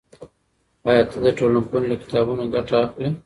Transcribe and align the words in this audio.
آیا 0.89 1.03
ته 1.09 1.17
د 1.25 1.27
ټولنپوهنې 1.37 1.87
له 1.91 1.97
کتابونو 2.03 2.43
ګټه 2.53 2.75
اخلی؟ 2.85 3.09